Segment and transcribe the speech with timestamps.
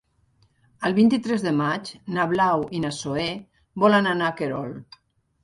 [0.87, 3.27] El vint-i-tres de maig na Blau i na Zoè
[3.85, 4.75] volen anar a Querol.